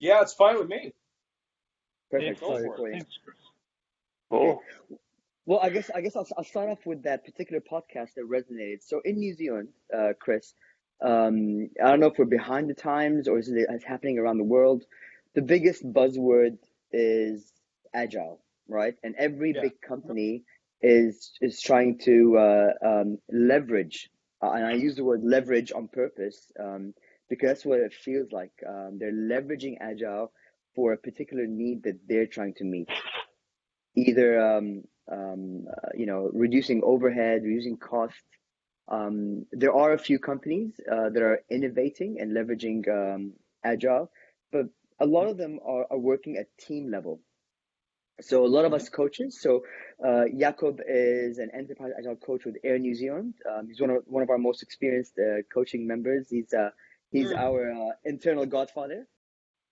[0.00, 0.92] Yeah, it's fine with me.
[2.10, 2.40] Perfect.
[2.40, 2.92] go Sorry, for it.
[2.92, 3.36] Thanks, Chris.
[4.30, 4.62] Cool.
[5.46, 8.82] Well, I guess I guess I'll, I'll start off with that particular podcast that resonated.
[8.82, 10.52] So in New Zealand, uh, Chris,
[11.00, 14.38] um, I don't know if we're behind the times or is it it's happening around
[14.38, 14.84] the world.
[15.34, 16.58] The biggest buzzword
[16.92, 17.50] is
[17.94, 18.94] agile, right?
[19.02, 19.62] And every Yeah.
[19.62, 20.44] big company
[20.82, 24.10] is is trying to uh, um, leverage,
[24.42, 26.94] uh, and I use the word leverage on purpose um,
[27.28, 28.52] because that's what it feels like.
[28.66, 30.32] Um, they're leveraging agile
[30.74, 32.88] for a particular need that they're trying to meet
[33.96, 38.22] either um, um, uh, you know reducing overhead, reducing cost.
[38.90, 44.10] Um, there are a few companies uh, that are innovating and leveraging um, agile,
[44.50, 44.66] but
[44.98, 47.20] a lot of them are, are working at team level.
[48.20, 49.40] So a lot of us coaches.
[49.40, 49.62] So
[50.04, 53.34] uh, Jakob is an enterprise agile coach with Air New Zealand.
[53.48, 56.28] Um, he's one of one of our most experienced uh, coaching members.
[56.30, 56.70] He's uh,
[57.12, 57.38] he's Mm.
[57.38, 59.06] our uh, internal godfather.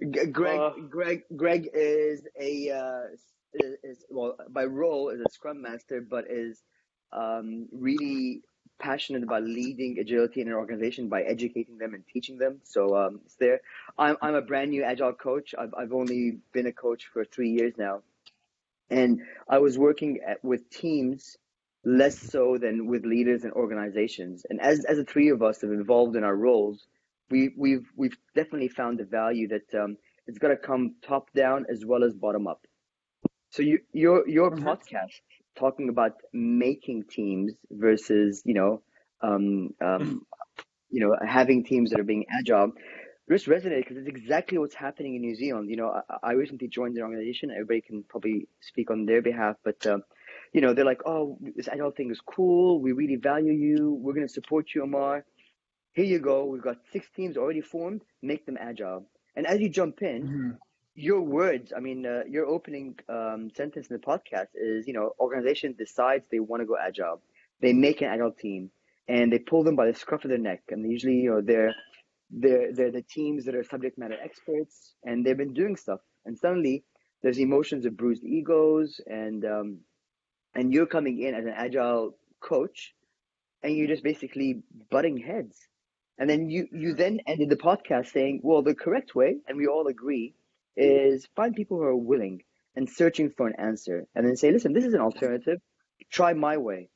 [0.03, 0.71] G- Greg Uh.
[0.91, 3.03] Greg Greg is a uh,
[3.55, 6.63] is, is well by role is a scrum master, but is
[7.13, 8.43] um, really
[8.79, 12.61] passionate about leading agility in an organization by educating them and teaching them.
[12.65, 13.61] So um, it's there.
[13.99, 15.55] I'm I'm a brand new agile coach.
[15.59, 18.03] I've I've only been a coach for three years now,
[18.91, 21.37] and I was working at, with teams
[21.85, 24.47] less so than with leaders and organizations.
[24.51, 26.87] And as as the three of us have evolved in our roles,
[27.31, 29.97] we we've we've definitely found the value that um,
[30.27, 32.67] it's got to come top down as well as bottom up.
[33.51, 34.57] So you, your your Mhm.
[34.57, 35.21] podcast
[35.57, 38.83] talking about making teams versus you know
[39.23, 40.23] um, um,
[40.91, 42.73] you know having teams that are being agile
[43.31, 45.71] just resonated because it's exactly what's happening in New Zealand.
[45.71, 47.51] You know, I, I recently joined an organization.
[47.51, 50.03] Everybody can probably speak on their behalf, but um,
[50.53, 52.81] you know, they're like, "Oh, this agile thing is cool.
[52.81, 53.99] We really value you.
[54.01, 55.25] We're going to support you, Amar.
[55.97, 56.45] Here you go.
[56.45, 58.03] We've got six teams already formed.
[58.23, 59.03] Make them agile."
[59.37, 60.59] And as you jump in, Mhm.
[60.95, 65.07] your words, I mean, uh, your opening um, sentence in the podcast is, you know,
[65.27, 67.19] organization decides they want to go agile.
[67.61, 68.71] They make an agile team
[69.09, 70.63] and they pull them by the scruff of their neck.
[70.71, 71.75] And usually, you know, they're,
[72.31, 76.01] they're, they're the teams that are subject matter experts and they've been doing stuff.
[76.27, 76.85] And suddenly
[77.23, 79.69] there's emotions of bruised egos and, um,
[80.55, 82.95] and you're coming in as an agile coach
[83.63, 85.57] and you're just basically butting heads.
[86.19, 89.67] And then you, you then ended the podcast saying, well, the correct way, and we
[89.67, 90.35] all agree,
[90.77, 92.43] is find people who are willing
[92.75, 95.61] and searching for an answer and then say, listen, this is an alternative.
[96.11, 96.91] Try my way.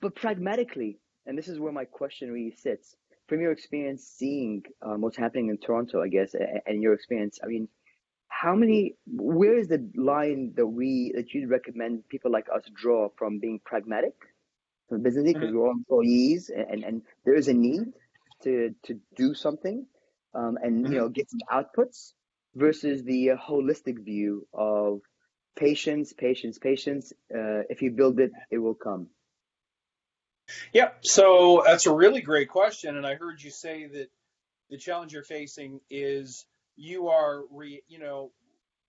[0.00, 2.96] But pragmatically, and this is where my question really sits,
[3.28, 7.38] from your experience seeing um, what's happening in Toronto, I guess, a- and your experience,
[7.42, 7.68] I mean,
[8.28, 13.08] how many, where is the line that we, that you'd recommend people like us draw
[13.18, 14.14] from being pragmatic
[14.88, 15.54] from business because Mhm.
[15.54, 17.92] we're all employees and, and, and there is a need
[18.42, 19.86] to, to do something
[20.34, 22.12] um, and, you know, get some outputs
[22.54, 25.00] versus the uh, holistic view of
[25.56, 27.12] patience, patience, patience.
[27.34, 29.08] Uh, if you build it, it will come.
[30.72, 34.08] Yeah, so that's a really great question, and I heard you say that
[34.70, 38.32] the challenge you're facing is you are, re, you know,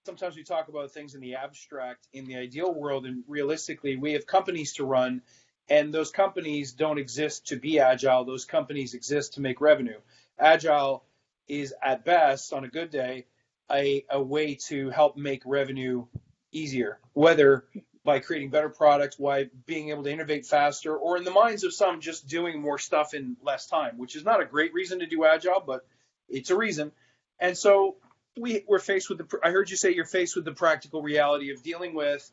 [0.05, 4.13] sometimes we talk about things in the abstract, in the ideal world, and realistically, we
[4.13, 5.21] have companies to run,
[5.69, 8.25] and those companies don't exist to be agile.
[8.25, 9.99] Those companies exist to make revenue.
[10.37, 11.03] Agile
[11.47, 13.25] is at best, on a good day,
[13.71, 16.05] a, a way to help make revenue
[16.51, 17.65] easier, whether
[18.03, 21.73] by creating better products, by being able to innovate faster, or in the minds of
[21.73, 25.05] some, just doing more stuff in less time, which is not a great reason to
[25.05, 25.85] do agile, but
[26.27, 26.91] it's a reason.
[27.39, 27.97] And so
[28.37, 31.51] we, we're faced with the, I heard you say you're faced with the practical reality
[31.51, 32.31] of dealing with,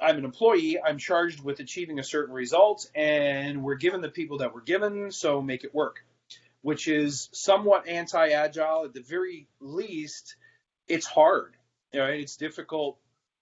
[0.00, 4.38] I'm an employee, I'm charged with achieving a certain result, and we're given the people
[4.38, 6.04] that we're given, so make it work,
[6.62, 8.84] which is somewhat anti agile.
[8.84, 10.36] At the very least,
[10.86, 11.54] it's hard.
[11.92, 12.98] Know, it's difficult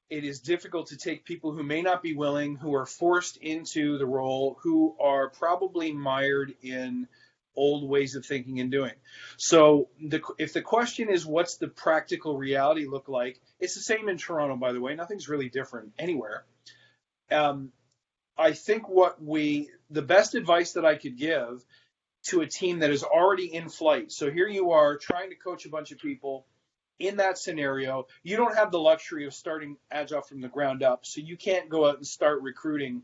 [0.09, 3.99] it is difficult to take people who may not be willing, who are forced into
[3.99, 7.09] the role, who are probably mired in
[7.57, 8.93] old ways of thinking and doing.
[9.37, 13.41] So, the, if the question is, what's the practical reality look like?
[13.61, 14.95] It's the same in Toronto, by the way.
[14.95, 16.45] Nothing's really different anywhere.
[17.31, 17.73] Um,
[18.39, 21.65] I think what we, the best advice that I could give
[22.25, 24.13] to a team that is already in flight.
[24.13, 26.47] So here you are trying to coach a bunch of people
[26.99, 31.05] in that scenario, you don't have the luxury of starting agile from the ground up.
[31.05, 33.03] So you can't go out and start recruiting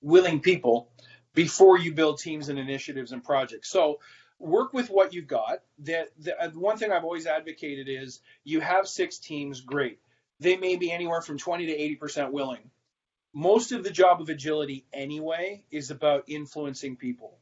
[0.00, 0.90] willing people
[1.34, 3.68] before you build teams and initiatives and projects.
[3.70, 4.00] So
[4.38, 5.60] work with what you've got.
[5.78, 9.98] The, the one thing I've always advocated is you have six teams, great.
[10.40, 12.70] They may be anywhere from 20 to 80% willing.
[13.32, 17.38] Most of the job of agility anyway is about influencing people.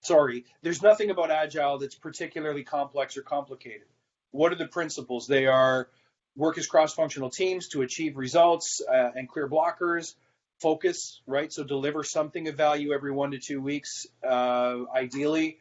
[0.00, 3.88] Sorry, there's nothing about agile that's particularly complex or complicated
[4.30, 5.26] What are the principles?
[5.26, 5.88] They are
[6.36, 10.14] work as cross-functional teams to achieve results uh, and clear blockers.
[10.60, 11.52] Focus, right?
[11.52, 15.58] So deliver something of value every one to two weeks, uh, ideally.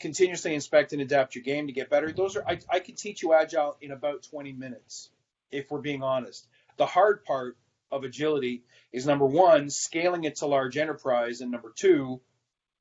[0.00, 2.12] Continuously inspect and adapt your game to get better.
[2.12, 5.10] Those are I, I could teach you agile in about 20 minutes,
[5.50, 6.46] if we're being honest.
[6.76, 7.56] The hard part
[7.90, 8.62] of agility
[8.92, 12.20] is number one, scaling it to large enterprise, and number two,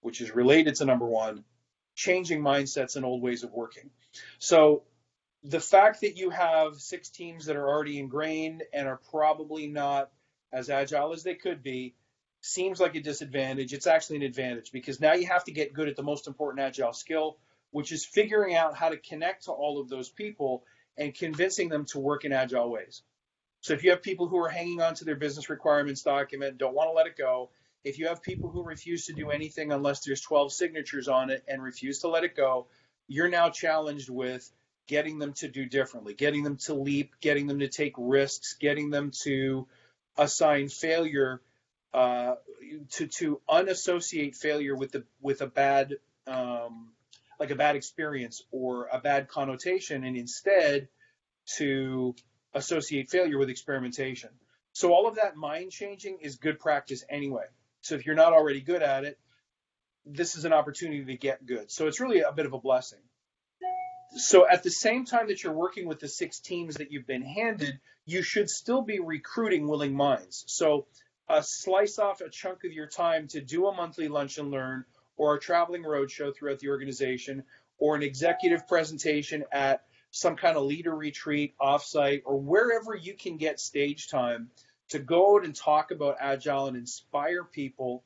[0.01, 1.43] which is related to number one,
[1.95, 3.89] changing mindsets and old ways of working.
[4.37, 4.83] So
[5.43, 10.09] the fact that you have six teams that are already ingrained and are probably not
[10.51, 11.95] as agile as they could be
[12.41, 13.73] seems like a disadvantage.
[13.73, 16.65] It's actually an advantage because now you have to get good at the most important
[16.65, 17.37] agile skill,
[17.71, 20.63] which is figuring out how to connect to all of those people
[20.97, 23.01] and convincing them to work in agile ways.
[23.61, 26.75] So if you have people who are hanging on to their business requirements document, don't
[26.75, 27.49] want to let it go,
[27.83, 31.43] if you have people who refuse to do anything unless there's 12 signatures on it
[31.47, 32.67] and refuse to let it go,
[33.07, 34.49] you're now challenged with
[34.87, 38.89] getting them to do differently, getting them to leap, getting them to take risks, getting
[38.89, 39.67] them to
[40.17, 41.41] assign failure
[41.93, 42.35] uh,
[42.91, 46.89] to to unassociate failure with the with a bad um,
[47.39, 50.87] like a bad experience or a bad connotation, and instead
[51.57, 52.15] to
[52.53, 54.29] associate failure with experimentation.
[54.73, 57.45] So all of that mind changing is good practice anyway.
[57.81, 59.17] So if you're not already good at it,
[60.05, 61.71] this is an opportunity to get good.
[61.71, 62.99] So it's really a bit of a blessing.
[64.15, 67.23] So at the same time that you're working with the six teams that you've been
[67.23, 70.43] handed, you should still be recruiting willing minds.
[70.47, 70.87] So
[71.29, 74.85] uh, slice off a chunk of your time to do a monthly lunch and learn
[75.17, 77.43] or a traveling roadshow throughout the organization
[77.79, 83.37] or an executive presentation at some kind of leader retreat offsite or wherever you can
[83.37, 84.49] get stage time
[84.89, 88.03] to go out and talk about agile and inspire people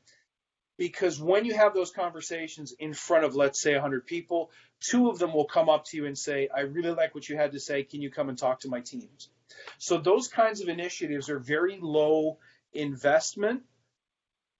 [0.81, 4.49] because when you have those conversations in front of let's say 100 people
[4.79, 7.37] two of them will come up to you and say i really like what you
[7.37, 7.83] had to say.
[7.83, 9.29] Can you come and talk to my teams?
[9.77, 12.39] So those kinds of initiatives are very low
[12.73, 13.61] investment.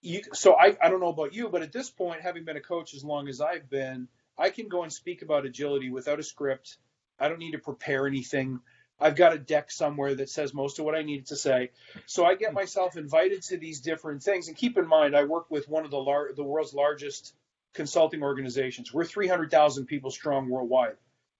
[0.03, 2.61] You, so I, I don't know about you but at this point having been a
[2.61, 4.07] coach as long as i've been
[4.37, 6.77] i can go and speak about agility without a script.
[7.19, 8.59] I don't need to prepare anything.
[9.01, 11.71] I've got a deck somewhere that says most of what I needed to say.
[12.05, 14.47] So I get myself invited to these different things.
[14.47, 17.33] And keep in mind, I work with one of the lar- the world's largest
[17.73, 18.93] consulting organizations.
[18.93, 20.97] We're 300,000 people strong worldwide.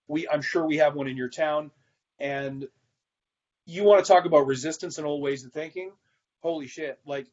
[0.07, 1.71] We, I'm sure we have one in your town.
[2.19, 2.67] And
[3.65, 5.91] you want to talk about resistance and old ways of thinking?
[6.41, 6.99] Holy shit!
[7.05, 7.27] Like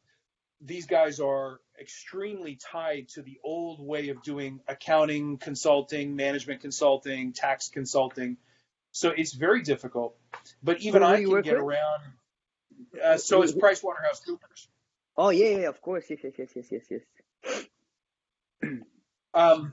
[0.61, 7.33] these guys are extremely tied to the old way of doing accounting, consulting, management consulting,
[7.33, 8.37] tax consulting.
[8.99, 10.17] So it's very difficult.
[10.61, 11.62] But even I can get with?
[11.62, 12.03] around.
[13.00, 14.69] Uh, so it's Price Waterhouse Coopers.
[15.17, 17.03] Oh yeah, yeah, of course, yes, yes, yes, yes, yes,
[17.45, 17.65] yes.
[19.35, 19.73] um,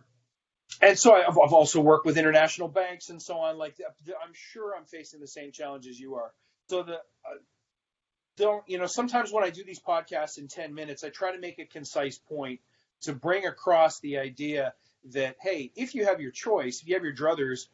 [0.80, 3.58] and so I've, I've also worked with international banks and so on.
[3.58, 3.76] Like
[4.08, 6.32] I'm sure I'm facing the same challenges you are.
[6.70, 7.40] So the uh,
[8.38, 11.40] don't, you know, sometimes when I do these podcasts in 10 minutes, I try to
[11.40, 12.60] make a concise point
[13.02, 14.74] to bring across the idea
[15.14, 17.68] that, hey, if you have your choice, if you have your druthers,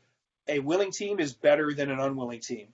[0.51, 2.67] a willing team is better than an unwilling team.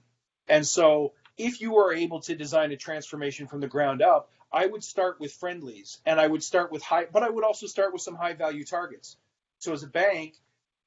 [0.47, 4.65] And so if you are able to design a transformation from the ground up, I
[4.65, 7.93] would start with friendlies and I would start with high, but I would also start
[7.93, 9.17] with some high value targets.
[9.59, 10.35] So as a bank,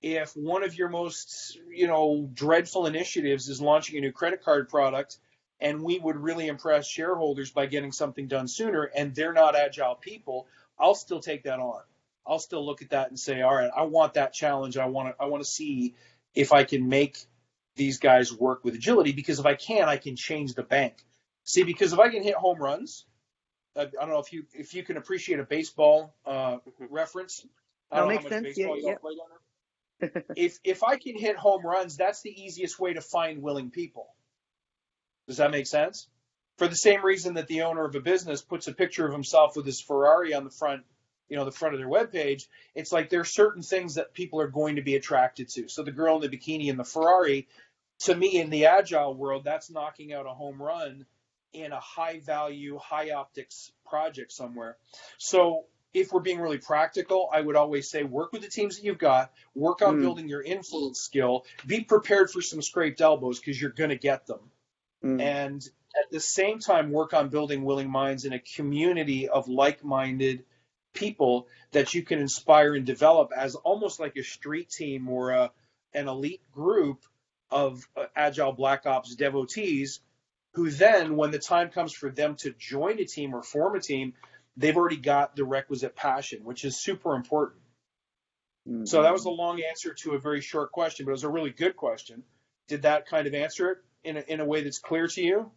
[0.03, 4.69] if one of your most, you know, dreadful initiatives is launching a new credit card
[4.69, 5.19] product
[5.61, 9.95] and we would really impress shareholders by getting something done sooner and they're not agile
[9.95, 10.47] people
[10.79, 11.81] i'll still take that on
[12.27, 15.09] i'll still look at that and say all right i want that challenge i want
[15.09, 15.95] to i want to see
[16.35, 17.19] if i can make
[17.77, 21.05] these guys work with agility because if i can i can change the bank
[21.45, 23.07] see because if i can hit home runs
[23.77, 26.57] i, don't know if you if you can appreciate a baseball uh,
[26.91, 27.47] reference
[27.91, 28.57] that much sense.
[28.57, 30.09] yeah, yeah.
[30.37, 34.09] if if i can hit home runs that's the easiest way to find willing people
[35.31, 36.09] does that make sense?
[36.59, 39.55] For the same reason that the owner of a business puts a picture of himself
[39.55, 40.83] with his Ferrari on the front,
[41.31, 44.41] you know, the front of their webpage, it's like there are certain things that people
[44.41, 45.69] are going to be attracted to.
[45.69, 47.49] So the girl in the bikini and the Ferrari,
[48.01, 51.07] to me in the agile world, that's knocking out a home run
[51.53, 54.77] in a high value, high optics project somewhere.
[55.19, 58.85] So if we're being really practical, I would always say work with the teams that
[58.85, 60.01] you've got, work on mm.
[60.01, 64.27] building your influence skill, be prepared for some scraped elbows because you're going to get
[64.27, 64.41] them
[65.05, 65.21] mm.
[65.21, 65.69] and
[65.99, 70.45] at the same time work on building willing minds in a community of like-minded
[70.93, 75.51] people that you can inspire and develop as almost like a street team or a,
[75.95, 77.05] an elite group
[77.51, 80.01] of uh, agile black ops devotees
[80.55, 83.81] who then when the time comes for them to join a team or form a
[83.81, 84.15] team
[84.57, 87.61] they've already got the requisite passion which is super important
[88.69, 88.85] mm-hmm.
[88.85, 91.29] so that was a long answer to a very short question but it was a
[91.29, 92.23] really good question
[92.69, 95.51] did that kind of answer it in a, in a way that's clear to you?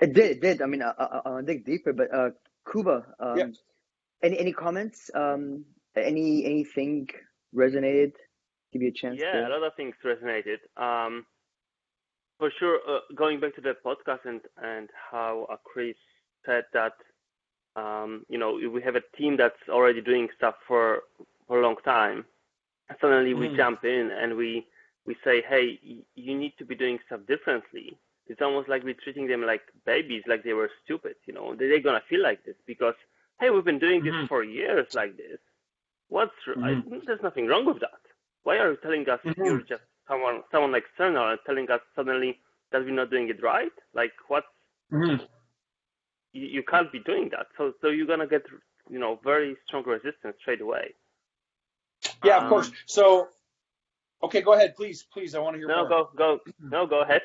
[0.00, 0.62] It did, it did.
[0.62, 2.30] I mean, I, I, I'll dig deeper, but uh,
[2.70, 3.46] Kuba, um, Yeah.
[4.22, 5.10] Any any comments?
[5.14, 5.64] Um,
[5.96, 7.08] any anything
[7.54, 8.12] resonated?
[8.72, 9.20] Give you a chance.
[9.20, 10.58] Yeah, a lot of things resonated.
[10.76, 11.26] Um,
[12.38, 15.96] for sure, uh, going back to the podcast and and how uh, Chris
[16.44, 16.92] said that,
[17.76, 21.02] um, you know, we have a team that's already doing stuff for
[21.46, 22.24] for a long time.
[23.00, 23.56] Suddenly, we Mhm.
[23.56, 24.66] jump in and we
[25.06, 27.98] we say, hey, y- you need to be doing stuff differently.
[28.26, 31.16] It's almost like we're treating them like babies, like they were stupid.
[31.26, 32.94] You know, they're gonna feel like this because,
[33.40, 34.28] hey, we've been doing this Mhm.
[34.28, 35.38] for years like this.
[36.08, 37.04] What's I, Mhm.
[37.06, 38.00] there's nothing wrong with that.
[38.44, 39.36] Why are you telling us Mhm.
[39.44, 42.40] you're just someone someone external and telling us suddenly
[42.72, 43.72] that we're not doing it right?
[43.94, 44.44] Like what?
[44.92, 45.24] Mm-hmm.
[46.32, 47.46] You, you can't be doing that.
[47.56, 48.44] So so you're gonna get
[48.90, 50.94] you know very strong resistance straight away.
[52.24, 52.70] Yeah, of Um, course.
[52.86, 53.28] So,
[54.22, 55.34] okay, go ahead, please, please.
[55.34, 55.88] I want to hear No, more.
[55.88, 57.22] go go no go ahead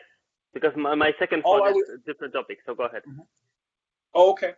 [0.53, 2.59] because my, my second Oh, thought I is a different topic.
[2.65, 3.03] So go ahead.
[4.13, 4.53] Oh, okay.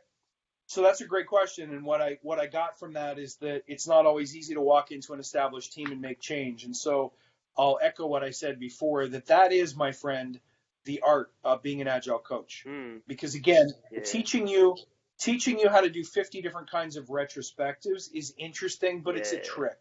[0.67, 3.63] So that's a great question, and what I what I got from that is that
[3.67, 6.63] it's not always easy to walk into an established team and make change.
[6.63, 7.13] And so
[7.57, 10.39] I'll echo what I said before that that is, my friend,
[10.85, 12.63] the art of being an agile coach.
[12.65, 12.97] Hmm.
[13.07, 14.01] Because again, Yeah.
[14.01, 14.75] teaching you
[15.17, 19.39] teaching you how to do 50 different kinds of retrospectives is interesting, but it's a
[19.39, 19.77] trick.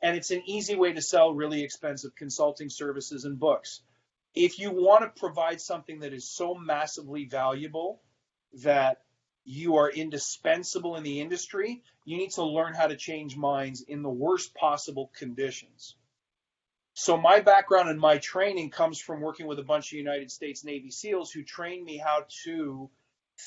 [0.00, 3.82] And it's an easy way to sell really expensive consulting services and books.
[4.34, 8.00] If you want to provide something that is so massively valuable
[8.62, 9.02] that
[9.44, 14.02] you are indispensable in the industry, you need to learn how to change minds in
[14.02, 15.96] the worst possible conditions.
[16.94, 20.64] So my background and my training comes from working with a bunch of United States
[20.64, 22.90] Navy SEALs who trained me how to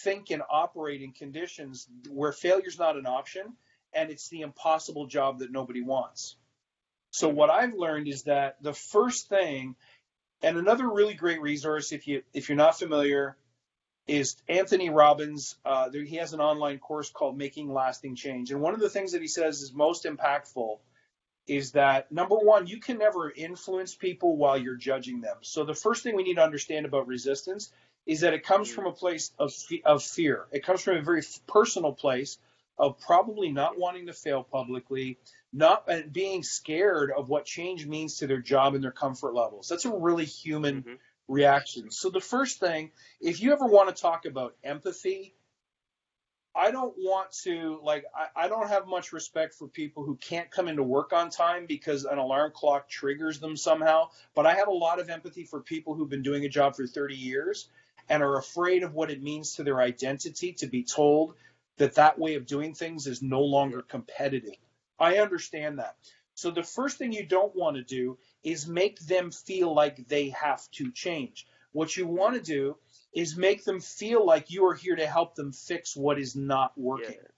[0.03, 3.53] think and operate in conditions where failure is not an option
[3.93, 6.35] and it's the impossible job that nobody wants.
[7.11, 9.75] So what I've learned is that the first thing
[10.41, 13.37] and another really great resource if you if you're not familiar
[14.07, 15.55] is Anthony Robbins.
[15.65, 18.89] Uh, there, he has an online course called Making Lasting Change, and one of the
[18.89, 20.79] things that he says is most impactful
[21.45, 25.37] is that number one, you can never influence people while you're judging them.
[25.41, 27.71] So the first thing we need to understand about resistance
[28.05, 29.53] is that it comes from a place of
[29.85, 30.45] of fear.
[30.51, 32.37] It comes from a very personal place
[32.77, 35.17] of probably not wanting to fail publicly,
[35.51, 39.69] not being scared of what change means to their job and their comfort levels.
[39.69, 40.97] That's a really human Mhm.
[41.27, 41.91] Reaction.
[41.91, 45.35] So the first thing, if you ever want to talk about empathy,
[46.55, 50.51] I don't want to like I, I don't have much respect for people who can't
[50.51, 54.09] come into work on time because an alarm clock triggers them somehow.
[54.35, 56.85] But I have a lot of empathy for people who've been doing a job for
[56.85, 57.69] 30 years
[58.09, 61.35] and are afraid of what it means to their identity to be told
[61.77, 64.55] that that way of doing things is no longer competitive.
[64.99, 65.95] I understand that.
[66.35, 70.29] So the first thing you don't want to do is make them feel like they
[70.29, 71.47] have to change.
[71.71, 72.77] What you want to do
[73.13, 76.77] is make them feel like you are here to help them fix what is not
[76.77, 77.15] working.
[77.15, 77.29] Yeah.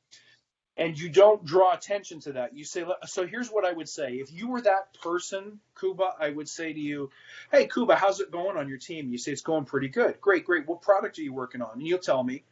[0.77, 2.55] And you don't draw attention to that.
[2.55, 4.15] You say, so here's what I would say.
[4.15, 7.11] If you were that person, Kuba, I would say to you,
[7.49, 9.09] hey, Kuba, how's it going on your team?
[9.09, 10.19] You say, it's going pretty good.
[10.19, 10.67] Great, great.
[10.67, 11.71] What product are you working on?
[11.75, 12.43] And you'll tell me.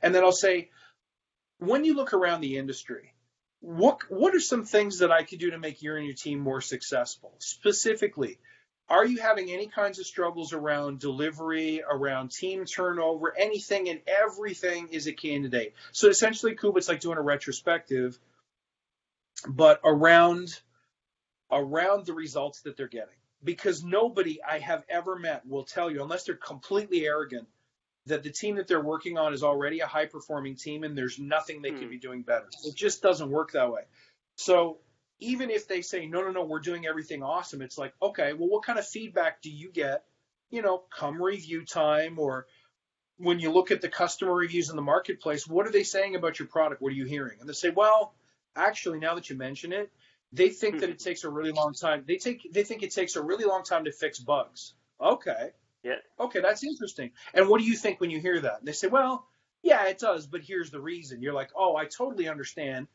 [0.00, 0.70] And then I'll say,
[1.58, 3.12] when you look around the industry,
[3.66, 6.38] what what are some things that I could do to make you and your team
[6.38, 7.32] more successful?
[7.38, 8.38] Specifically,
[8.88, 14.88] are you having any kinds of struggles around delivery, around team turnover, anything and everything
[14.92, 15.74] is a candidate.
[15.90, 18.16] So essentially, Kuba, it's like doing a retrospective,
[19.48, 20.60] but around
[21.50, 23.14] around the results that they're getting.
[23.42, 27.48] Because nobody I have ever met will tell you, unless they're completely arrogant,
[28.06, 31.18] that the team that they're working on is already a high performing team and there's
[31.18, 31.78] nothing they Hmm.
[31.78, 32.48] could be doing better.
[32.64, 33.82] It just doesn't work that way.
[34.36, 34.78] So
[35.18, 38.48] even if they say, no, no, no, we're doing everything awesome, it's like, okay, well,
[38.48, 40.04] what kind of feedback do you get?
[40.50, 42.46] You know, come review time or
[43.18, 46.38] when you look at the customer reviews in the marketplace, what are they saying about
[46.38, 46.82] your product?
[46.82, 47.38] What are you hearing?
[47.40, 48.14] And they say, well,
[48.54, 49.90] actually, now that you mention it,
[50.32, 52.04] they think that it takes a really long time.
[52.06, 54.74] They take they think it takes a really long time to fix bugs.
[55.00, 55.50] Okay.
[55.86, 55.98] Yeah.
[56.18, 57.12] Okay, that's interesting.
[57.32, 58.58] And what do you think when you hear that?
[58.58, 59.24] And they say, well,
[59.62, 61.22] yeah, it does, but here's the reason.
[61.22, 62.88] You're like, oh, I totally understand.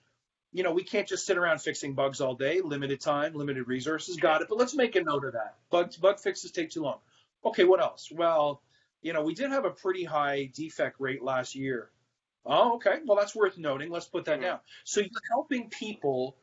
[0.51, 2.59] You know, we can't just sit around fixing bugs all day.
[2.59, 4.17] Limited time, limited resources.
[4.17, 4.49] Got it.
[4.49, 5.55] But let's make a note of that.
[5.69, 6.99] Bug bug fixes take too long.
[7.45, 8.09] Okay, what else?
[8.13, 8.61] Well,
[9.01, 11.89] you know, we did have a pretty high defect rate last year.
[12.45, 12.99] Oh, okay.
[13.05, 13.89] Well, that's worth noting.
[13.89, 14.43] Let's put that Mhm.
[14.43, 14.59] down.
[14.83, 16.35] So you're helping people.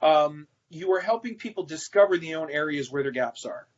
[0.00, 3.68] Um, you are helping people discover the own areas where their gaps are.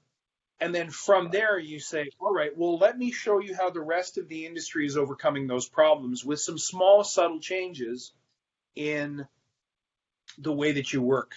[0.61, 3.81] And then from there, you say, all right, well, let me show you how the
[3.81, 8.13] rest of the industry is overcoming those problems with some small, subtle changes
[8.77, 9.27] in
[10.39, 11.35] the way that you work.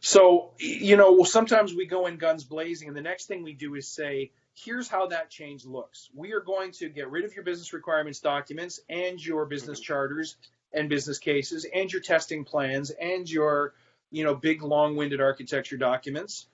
[0.00, 3.74] So, you know, sometimes we go in guns blazing, and the next thing we do
[3.74, 6.08] is say, here's how that change looks.
[6.14, 9.92] We are going to get rid of your business requirements documents and your business mm-hmm.
[9.92, 10.36] charters
[10.72, 13.74] and business cases and your testing plans and your,
[14.10, 16.46] you know, big long-winded architecture documents.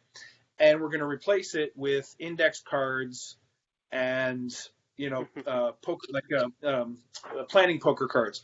[0.58, 3.36] And we're going to replace it with index cards
[3.90, 4.52] and,
[4.96, 6.98] you know, uh, poker, like uh, um,
[7.48, 8.42] planning poker cards.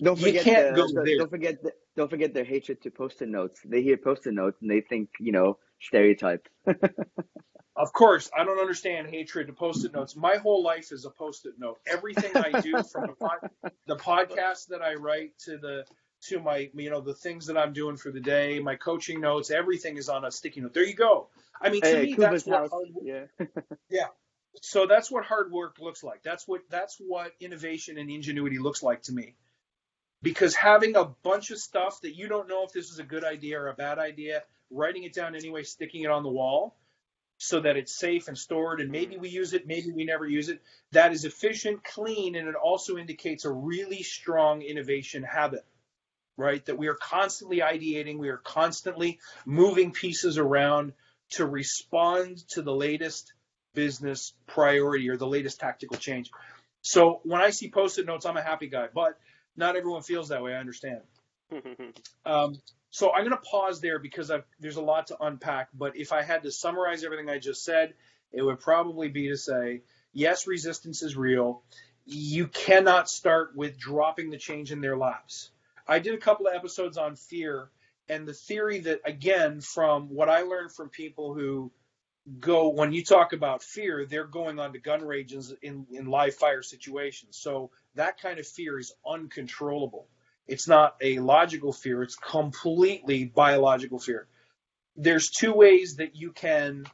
[0.00, 1.18] Don't forget can't the, go the- there.
[1.18, 3.60] don't forget the, don't forget their hatred to post-it notes.
[3.64, 6.48] They hear post-it notes and they think, you know, stereotype.
[7.76, 10.14] Of course, I don't understand hatred to post-it notes.
[10.14, 11.78] My whole life is a post-it note.
[11.88, 13.50] Everything I do, from the, pod,
[13.88, 15.84] the podcast that I write to the
[16.28, 19.50] to my you know the things that I'm doing for the day, my coaching notes,
[19.50, 20.74] everything is on a sticky note.
[20.74, 21.28] There you go.
[21.60, 22.88] I mean, to Hey, me, Kuba's that's what hard,
[23.90, 24.06] Yeah.
[24.60, 26.22] so that's what hard work looks like.
[26.22, 29.34] That's what that's what innovation and ingenuity looks like to me.
[30.22, 33.24] Because having a bunch of stuff that you don't know if this is a good
[33.24, 36.76] idea or a bad idea, writing it down anyway, sticking it on the wall
[37.36, 40.48] so that it's safe and stored and maybe we use it, maybe we never use
[40.48, 40.62] it.
[40.92, 45.64] That is efficient, clean, and it also indicates a really strong innovation habit.
[46.36, 46.64] Right?
[46.66, 50.92] That we are constantly ideating, we are constantly moving pieces around
[51.30, 53.32] to respond to the latest
[53.74, 56.30] business priority or the latest tactical change.
[56.82, 59.18] So when I see post-it notes, I'm a happy guy, but
[59.56, 60.54] not everyone feels that way.
[60.54, 61.00] I understand.
[62.26, 62.58] Um,
[62.90, 65.68] so I'm going to pause there because I've, there's a lot to unpack.
[65.74, 67.92] But if I had to summarize everything I just said,
[68.32, 71.62] it would probably be to say, yes, resistance is real.
[72.06, 75.50] You cannot start with dropping the change in their laps.
[75.86, 77.70] I did a couple of episodes on fear
[78.08, 81.72] and the theory that, again, from what I learned from people who
[82.40, 86.34] go when you talk about fear, they're going on to gun ranges in, in live
[86.34, 87.38] fire situations.
[87.40, 90.08] So that kind of fear is uncontrollable.
[90.46, 94.26] It's not a logical fear, it's completely biological fear.
[94.96, 96.84] There's two ways that you can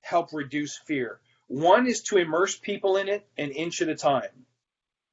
[0.00, 1.20] help reduce fear.
[1.48, 4.46] One is to immerse people in it an inch at a time,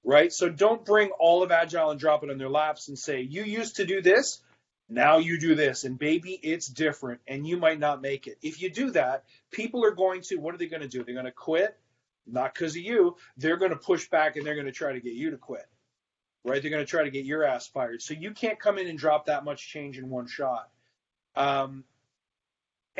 [0.10, 0.34] right?
[0.34, 3.44] So don't bring all of Agile and drop it on their laps and say, you
[3.44, 4.42] used to do this,
[4.90, 5.84] now you do this.
[5.84, 8.40] And baby, it's different and you might not make it.
[8.42, 11.04] If you do that, people are going to, what are they going to do?
[11.04, 11.78] They're going to quit,
[12.26, 13.18] not because of you.
[13.38, 15.68] They're going to push back and they're going to try to get you to quit
[16.46, 16.62] right?
[16.62, 18.02] They're going to try to get your ass fired.
[18.02, 20.70] So you can't come in and drop that much change in one shot.
[21.36, 21.84] Um,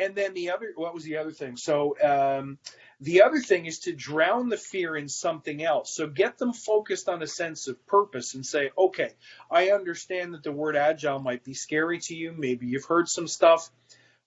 [0.00, 1.56] and then the other, what was the other thing?
[1.56, 2.58] So um,
[3.00, 5.94] the other thing is to drown the fear in something else.
[5.94, 9.10] So get them focused on a sense of purpose and say, okay,
[9.50, 12.32] I understand that the word agile might be scary to you.
[12.36, 13.70] Maybe you've heard some stuff.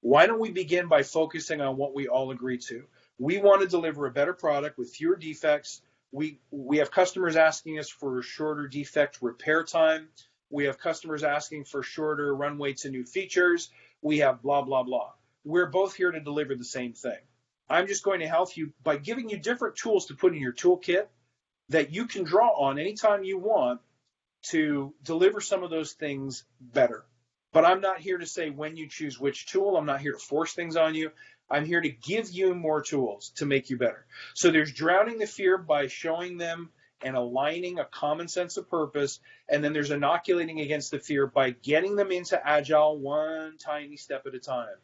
[0.01, 2.83] Why don't we begin by focusing on what we all agree to?
[3.17, 5.81] We want to deliver a better product with fewer defects,
[6.13, 10.09] we we have customers asking us for shorter defect repair time.
[10.51, 13.71] We have customers asking for shorter runway to new features.
[14.01, 15.11] We have blah blah blah.
[15.43, 17.19] We're both here to deliver the same thing.
[17.69, 20.53] I'm just going to help you by giving you different tools to put in your
[20.53, 21.07] toolkit
[21.69, 23.81] that you can draw on anytime you want
[24.43, 27.05] to deliver some of those things better.
[27.53, 29.77] But I'm not here to say when you choose which tool.
[29.77, 31.11] I'm not here to force things on you.
[31.49, 34.05] I'm here to give you more tools to make you better.
[34.33, 36.71] So there's drowning the fear by showing them
[37.03, 39.19] and aligning a common sense of purpose.
[39.49, 44.25] And then there's inoculating against the fear by getting them into agile one tiny step
[44.25, 44.77] at a time.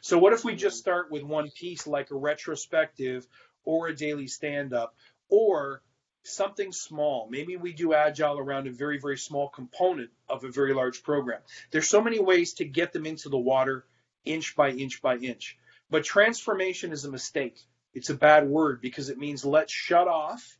[0.00, 3.26] So what if we just start with one piece like a retrospective
[3.64, 4.94] or a daily stand up
[5.28, 5.82] or
[6.26, 7.28] something small.
[7.30, 11.40] Maybe we do agile around a very, very small component of a very large program.
[11.70, 13.84] There's so many ways to get them into the water
[14.24, 15.56] inch by inch by inch.
[15.88, 17.58] But transformation is a mistake.
[17.94, 20.58] It's a bad word because it means let's shut off,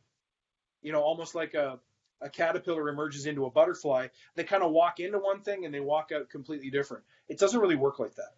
[0.81, 1.79] you know, almost like a,
[2.21, 4.07] a caterpillar emerges into a butterfly.
[4.35, 7.03] They kind of walk into one thing and they walk out completely different.
[7.27, 8.35] It doesn't really work like that.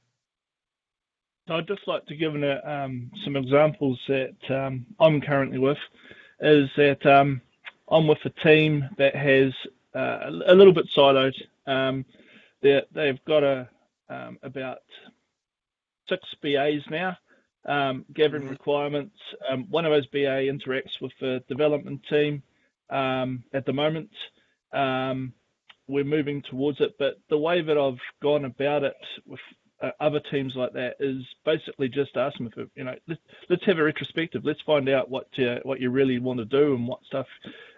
[1.51, 5.77] I'd just like to give an, um, some examples that um, I'm currently with.
[6.41, 7.41] Is that um,
[7.89, 9.53] I'm with a team that has
[9.95, 11.33] uh, a little bit siloed.
[11.67, 12.05] Um,
[12.62, 13.69] they've got a,
[14.09, 14.79] um, about
[16.07, 17.17] six BAs now,
[17.65, 18.51] um, gathering Mhm.
[18.51, 19.15] requirements.
[19.49, 22.41] Um, one of those BA interacts with the development team
[22.89, 24.12] um, at the moment.
[24.73, 25.33] Um,
[25.88, 29.39] we're moving towards it, but the way that I've gone about it with
[30.00, 33.65] other teams like that is basically just ask them if it, you know let's, let's
[33.65, 34.44] have a retrospective.
[34.46, 37.28] Let's find out what uh, what you really want to do and what stuff,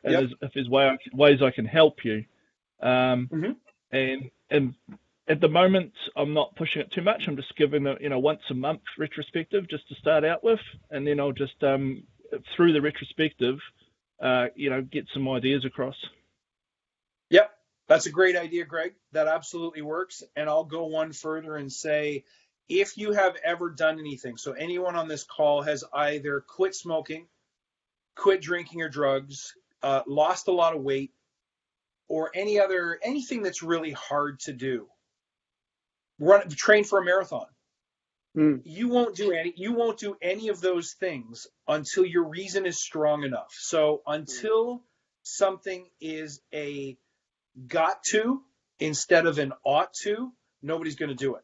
[0.04, 0.40] and Yep.
[0.42, 2.26] if there's way I, ways I can help you.
[2.82, 3.56] Um, Mhm.
[3.92, 4.74] And and
[5.28, 7.28] at the moment, I'm not pushing it too much.
[7.28, 10.62] I'm just giving them you know once a month retrospective just to start out with,
[10.90, 12.04] and then I'll just um,
[12.56, 13.60] through the retrospective,
[14.22, 15.96] uh, you know, get some ideas across.
[17.30, 17.52] Yep.
[17.88, 18.94] That's a great idea, Greg.
[19.12, 20.24] That absolutely works.
[20.36, 22.24] And I'll go one further and say
[22.70, 27.28] if you have ever done anything, so anyone on this call has either quit smoking,
[28.15, 31.12] quit drinking or drugs, uh, lost a lot of weight,
[32.08, 34.88] or any other anything that's really hard to do,
[36.20, 37.48] run train for a marathon.
[38.38, 38.62] Mm.
[38.63, 42.82] You won't do any you won't do any of those things until your reason is
[42.82, 43.54] strong enough.
[43.58, 44.84] So until
[45.24, 46.98] something is a
[47.68, 48.42] got to
[48.80, 51.44] instead of an ought to, nobody's going to do it.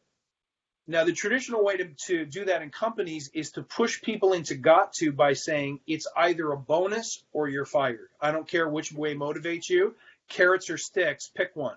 [0.90, 4.54] Now, the traditional way to, to do that in companies is to push people into
[4.54, 8.08] got to by saying it's either a bonus or you're fired.
[8.20, 9.94] I don't care which way motivates you,
[10.30, 11.76] carrots or sticks, pick one.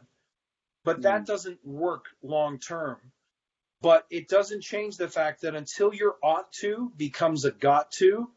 [0.86, 1.26] But that mm.
[1.26, 2.98] doesn't work long term.
[3.82, 8.30] But it doesn't change the fact that until your ought to becomes a got to,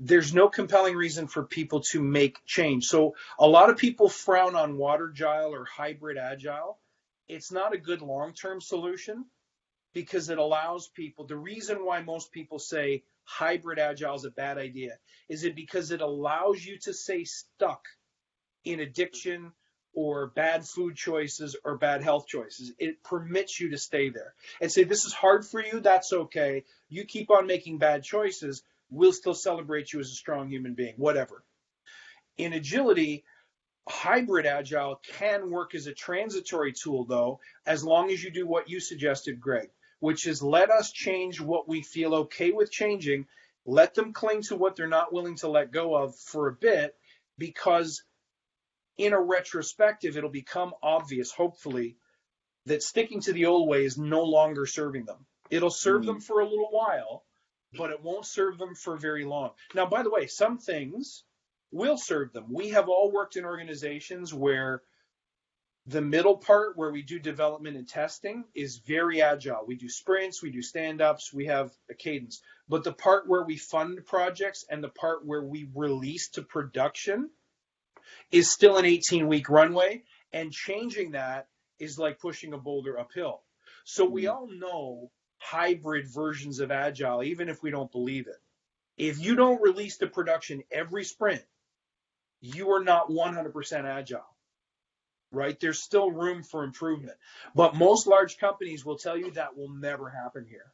[0.00, 2.84] there's no compelling reason for people to make change.
[2.84, 6.78] So a lot of people frown on watergile or hybrid agile.
[7.26, 9.24] It's not a good long-term solution
[9.92, 14.56] because it allows people the reason why most people say hybrid agile is a bad
[14.56, 17.84] idea is it because it allows you to stay stuck
[18.64, 19.52] in addiction
[19.94, 22.72] or bad food choices or bad health choices.
[22.78, 25.80] It permits you to stay there and say, This is hard for you.
[25.80, 26.64] That's okay.
[26.88, 28.62] You keep on making bad choices.
[28.90, 31.44] We'll still celebrate you as a strong human being, whatever.
[32.36, 33.24] In agility,
[33.88, 38.68] hybrid agile can work as a transitory tool, though, as long as you do what
[38.68, 39.70] you suggested, Greg,
[40.00, 43.26] which is let us change what we feel okay with changing,
[43.66, 46.94] let them cling to what they're not willing to let go of for a bit,
[47.36, 48.02] because
[48.96, 51.96] in a retrospective, it'll become obvious, hopefully,
[52.66, 55.26] that sticking to the old way is no longer serving them.
[55.50, 56.06] It'll serve mm-hmm.
[56.06, 57.24] them for a little while,
[57.74, 59.50] but it won't serve them for very long.
[59.74, 61.24] Now, by the way, some things
[61.70, 62.46] will serve them.
[62.50, 64.82] We have all worked in organizations where
[65.86, 69.64] the middle part, where we do development and testing, is very agile.
[69.66, 72.42] We do sprints, we do stand ups, we have a cadence.
[72.68, 77.30] But the part where we fund projects and the part where we release to production
[78.30, 80.02] is still an 18 week runway.
[80.32, 83.42] And changing that is like pushing a boulder uphill.
[83.84, 84.30] So we hmm.
[84.30, 88.40] all know hybrid versions of agile, even if we don't believe it.
[88.96, 91.42] If you don't release to production every sprint,
[92.40, 94.26] you are not 100% agile,
[95.30, 95.58] right?
[95.58, 97.16] There's still room for improvement.
[97.54, 100.72] But most large companies will tell you that will never happen here.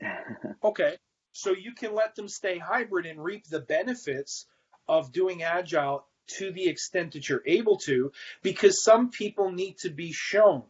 [0.62, 0.98] Okay,
[1.32, 4.46] so you can let them stay hybrid and reap the benefits
[4.86, 9.88] of doing agile to the extent that you're able to, because some people need to
[9.88, 10.64] be shown.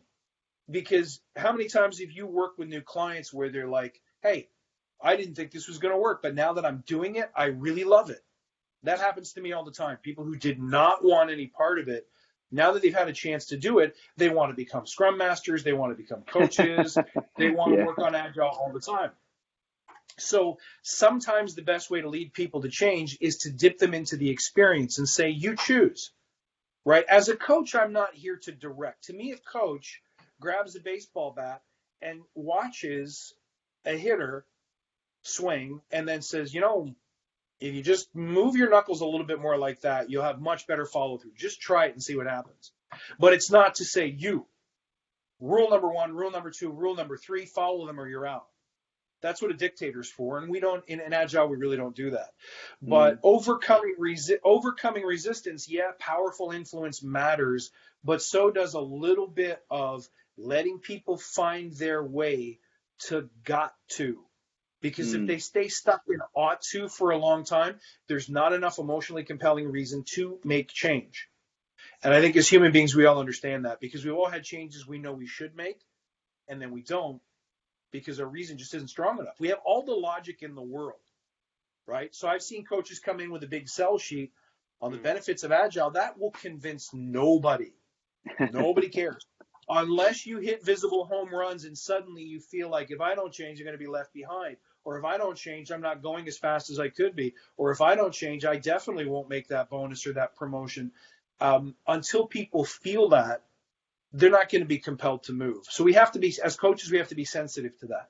[0.70, 4.48] Because how many times have you worked with new clients where they're like, hey,
[5.02, 7.46] I didn't think this was going to work, but now that I'm doing it, I
[7.46, 8.22] really love it.
[8.83, 9.98] That happens to me all the time.
[10.02, 12.06] People who did not want any part of it,
[12.50, 15.64] now that they've had a chance to do it, they want to become scrum masters,
[15.64, 16.98] they want to become coaches,
[17.37, 17.80] they want Yeah.
[17.80, 19.11] to work on agile all the time.
[20.18, 24.16] So sometimes the best way to lead people to change is to dip them into
[24.16, 26.12] the experience and say, you choose.
[26.85, 27.04] Right?
[27.09, 29.04] As a coach, I'm not here to direct.
[29.04, 30.00] To me, a coach
[30.40, 31.62] grabs a baseball bat
[32.03, 33.35] and watches
[33.85, 34.44] a hitter
[35.22, 36.94] swing and then says, you know,
[37.61, 40.66] if you just move your knuckles a little bit more like that, you'll have much
[40.66, 41.33] better follow through.
[41.37, 42.72] Just try it and see what happens.
[43.18, 44.46] But it's not to say you.
[45.40, 48.46] Rule number one, rule number two, rule number three, follow them or you're out.
[49.22, 52.11] That's what a dictator's for, and we don't in, in agile we really don't do
[52.12, 52.31] that.
[52.81, 53.20] But mm.
[53.22, 57.70] overcoming resi- overcoming resistance, yeah, powerful influence matters,
[58.03, 60.09] but so does a little bit of
[60.40, 62.59] letting people find their way
[63.09, 64.24] to got to.
[64.83, 65.26] Because if Mm.
[65.26, 69.70] they stay stuck in ought to for a long time, there's not enough emotionally compelling
[69.70, 71.29] reason to make change.
[72.03, 74.87] And I think as human beings, we all understand that because we've all had changes
[74.87, 75.81] we know we should make,
[76.48, 77.20] and then we don't
[77.92, 79.40] because our reason just isn't strong enough.
[79.40, 81.00] We have all the logic in the world,
[81.87, 82.14] right?
[82.14, 84.33] So I've seen coaches come in with a big sell sheet
[84.81, 85.92] on the benefits of agile.
[85.92, 87.72] That will convince nobody.
[88.46, 89.26] Nobody cares.
[89.72, 93.61] Unless you hit visible home runs and suddenly you feel like if I don't change,
[93.61, 94.56] I'm going to be left behind.
[94.83, 97.35] Or if I don't change, I'm not going as fast as I could be.
[97.56, 100.90] Or if I don't change, I definitely won't make that bonus or that promotion.
[101.40, 103.44] Um, until people feel that,
[104.12, 105.64] they're not going to be compelled to move.
[105.68, 108.09] So we have to be, as coaches, we have to be sensitive to that.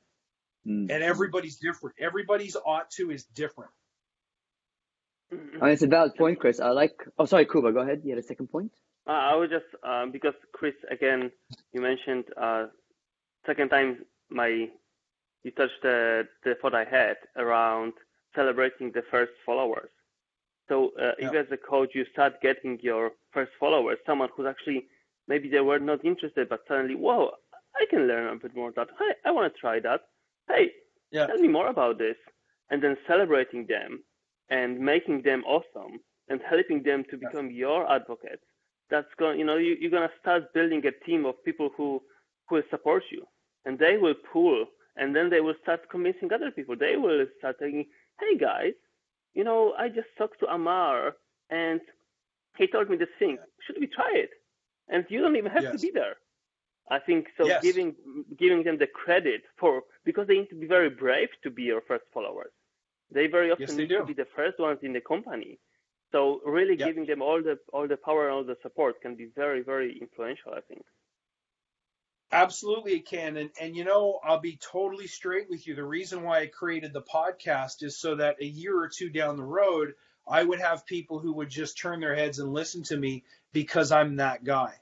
[0.66, 0.90] Mm.
[0.90, 1.96] And everybody's different.
[1.98, 3.70] Everybody's ought to is different.
[5.30, 6.58] I mean, it's a valid point, Chris.
[6.58, 6.96] I like.
[7.18, 7.72] Oh, sorry, Kuba.
[7.72, 8.00] Go ahead.
[8.02, 8.72] You had a second point.
[9.06, 11.30] Uh, I would just um, because Chris again,
[11.72, 12.66] you mentioned uh,
[13.46, 14.68] second time my
[15.42, 17.92] you touched the the thought I had around
[18.34, 19.90] celebrating the first followers.
[20.68, 24.86] So uh, if as a coach you start getting your first followers, someone who's actually
[25.26, 27.32] maybe they were not interested, but suddenly, whoa,
[27.74, 28.88] I can learn a bit more of that.
[28.98, 30.02] Hey, I want to try that.
[30.48, 30.72] Hey,
[31.10, 31.26] Yeah.
[31.26, 32.16] tell me more about this.
[32.70, 34.04] And then celebrating them
[34.48, 38.44] and making them awesome and helping them to become your advocates.
[38.90, 42.02] That's going, you know, you, you're going to start building a team of people who,
[42.48, 43.24] who will support you
[43.64, 46.76] and they will pull and then they will start convincing other people.
[46.76, 47.86] They will start thinking,
[48.20, 48.72] hey guys,
[49.34, 51.14] you know, I just talked to Amar
[51.50, 51.80] and
[52.58, 53.38] he told me this thing.
[53.66, 54.30] Should we try it?
[54.88, 56.16] And you don't even have to be there.
[56.90, 57.46] I think so.
[57.46, 57.62] Yes.
[57.62, 57.94] Giving
[58.36, 61.82] giving them the credit for because they need to be very brave to be your
[61.82, 62.50] first followers.
[63.12, 65.58] They very often Yes, they need to be the first ones in the company.
[66.12, 66.86] So really Yeah.
[66.86, 69.98] giving them all the all the power and all the support can be very very
[70.00, 70.52] influential.
[70.54, 70.84] I think.
[72.32, 73.36] Absolutely, it can.
[73.36, 75.74] And, and you know, I'll be totally straight with you.
[75.74, 79.36] The reason why I created the podcast is so that a year or two down
[79.36, 79.94] the road,
[80.28, 83.90] I would have people who would just turn their heads and listen to me because
[83.90, 84.74] I'm that guy.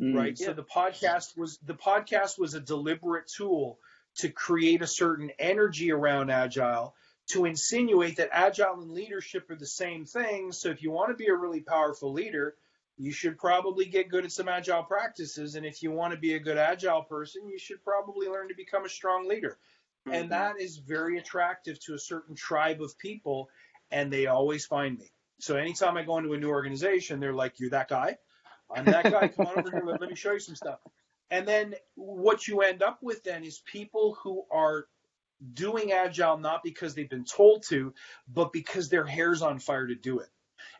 [0.00, 0.16] Mm.
[0.16, 0.40] right?
[0.40, 0.46] Yeah.
[0.46, 3.78] So the podcast was the podcast was a deliberate tool
[4.16, 6.94] to create a certain energy around agile
[7.32, 10.52] to insinuate that agile and leadership are the same thing.
[10.52, 12.56] So if you want to be a really powerful leader,
[12.96, 16.34] you should probably get good at some agile practices and if you want to be
[16.34, 19.58] a good agile person, you should probably learn to become a strong leader.
[20.06, 20.14] Mhm.
[20.14, 23.48] And that is very attractive to a certain tribe of people
[23.90, 25.10] and they always find me.
[25.40, 28.18] So anytime I go into a new organization, they're like, "You're that guy."
[28.70, 29.28] I'm that guy.
[29.28, 29.84] Come on over here.
[29.84, 30.80] Let me show you some stuff.
[31.30, 34.86] And then what you end up with then is people who are
[35.54, 37.94] doing agile not because they've been told to,
[38.28, 40.28] but because their hair's on fire to do it.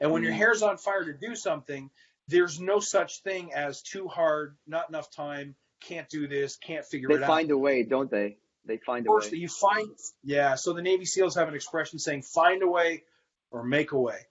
[0.00, 0.36] And when your Mm.
[0.36, 1.90] hair's on fire to do something,
[2.28, 7.08] there's no such thing as too hard, not enough time, can't do this, can't figure
[7.08, 7.26] They it out.
[7.26, 8.38] They find a way, don't they?
[8.66, 9.38] They find a First, way.
[9.38, 9.88] you find,
[10.22, 10.54] yeah.
[10.54, 13.04] So the Navy SEALs have an expression saying "find a way"
[13.50, 14.26] or "make a way,"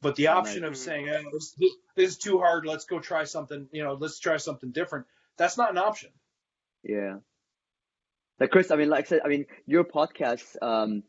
[0.00, 0.76] but the option of Mhm.
[0.76, 1.54] saying eh, this,
[1.94, 5.06] this is too hard, let's go try something, you know, let's try something different.
[5.36, 6.10] That's not an option.
[6.82, 7.18] Yeah.
[8.38, 11.02] Like Chris, I mean, like I said, I mean, your podcast, um,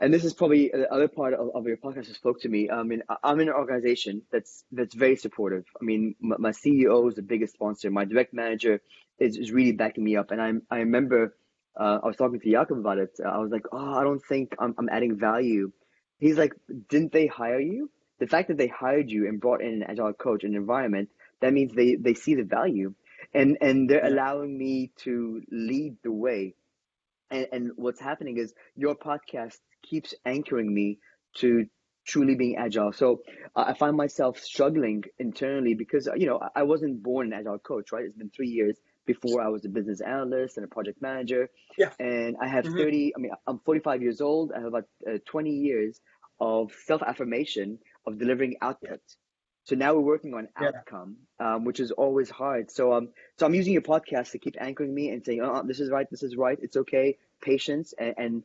[0.00, 2.68] and this is probably the other part of, of your podcast that spoke to me.
[2.70, 5.64] I mean, I'm in an organization that's that's very supportive.
[5.80, 7.90] I mean, my, my CEO is the biggest sponsor.
[7.90, 8.80] My direct manager
[9.20, 10.32] is, is really backing me up.
[10.32, 11.36] And I I remember
[11.78, 13.16] uh, I was talking to Jakob about it.
[13.24, 15.70] I was like, oh, I don't think I'm I'm adding value.
[16.18, 16.54] He's like,
[16.88, 17.90] didn't they hire you?
[18.18, 21.52] The fact that they hired you and brought in an agile coach, and environment, that
[21.52, 22.94] means they they see the value
[23.34, 24.14] and and they're Yeah.
[24.14, 26.54] allowing me to lead the way.
[27.30, 30.98] And and what's happening is your podcast keeps anchoring me
[31.36, 31.66] to
[32.06, 32.92] truly being agile.
[32.92, 33.22] So
[33.56, 37.92] uh, i find myself struggling internally because you know i wasn't born an agile coach
[37.92, 38.04] right?
[38.04, 41.50] It's been three years before i was a business analyst and a project manager.
[41.78, 41.92] Yeah.
[41.98, 42.76] and i have Mhm.
[42.76, 44.52] 30 i mean i'm 45 years old.
[44.52, 46.00] I have about uh, 20 years
[46.40, 49.00] of self-affirmation of delivering output
[49.64, 50.68] so now we're working on Yeah.
[50.68, 52.70] outcome, um, which is always hard.
[52.70, 55.80] So um, so I'm using your podcast to keep anchoring me and saying, oh, this
[55.80, 57.94] is right, this is right, it's okay, patience.
[57.98, 58.42] And, and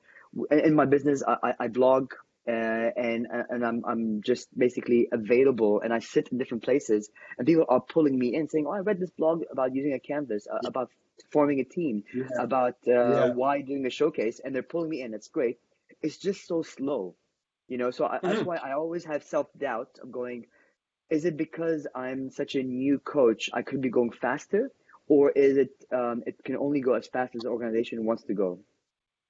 [0.51, 2.13] in my business, I, I, blog
[2.47, 7.45] uh, and and I'm I'm just basically available, and I sit in different places, and
[7.45, 10.47] people are pulling me in, saying, oh, I read this blog about using a canvas,
[10.51, 10.89] uh, about
[11.31, 12.25] forming a team, Yeah.
[12.37, 15.13] about uh, why doing a showcase, and they're pulling me in.
[15.13, 15.59] It's great.
[16.01, 17.15] It's just so slow,
[17.67, 17.91] you know.
[17.91, 18.45] So I, that's Mhm.
[18.45, 20.47] why I always have self doubt of going
[21.09, 24.71] is it because I'm such a new coach I could be going faster,
[25.07, 28.33] or is it um, it can only go as fast as the organization wants to
[28.33, 28.59] go?